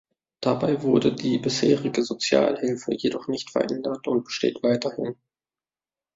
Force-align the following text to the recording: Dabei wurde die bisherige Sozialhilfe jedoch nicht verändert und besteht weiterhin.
Dabei 0.39 0.81
wurde 0.81 1.13
die 1.13 1.37
bisherige 1.37 2.03
Sozialhilfe 2.03 2.91
jedoch 2.95 3.27
nicht 3.27 3.51
verändert 3.51 4.07
und 4.07 4.23
besteht 4.23 4.63
weiterhin. 4.63 5.15